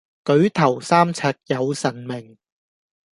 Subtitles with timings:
[0.25, 2.35] 舉頭三尺有神明